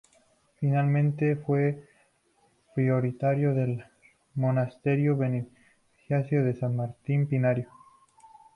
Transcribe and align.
Finalmente 0.55 1.35
fue 1.35 1.87
priorato 2.73 3.27
del 3.53 3.85
monasterio 4.33 5.15
benedictino 5.15 6.43
de 6.43 6.55
San 6.55 6.75
Martín 6.75 7.27
Pinario. 7.27 7.69